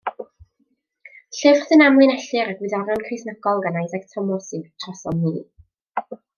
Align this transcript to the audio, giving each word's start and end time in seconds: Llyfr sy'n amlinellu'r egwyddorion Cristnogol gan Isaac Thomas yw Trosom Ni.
Llyfr 1.39 1.61
sy'n 1.67 1.83
amlinellu'r 1.89 2.49
egwyddorion 2.55 3.05
Cristnogol 3.11 3.63
gan 3.67 3.79
Isaac 3.85 4.11
Thomas 4.15 4.51
yw 4.59 4.67
Trosom 4.85 5.25
Ni. 5.31 5.39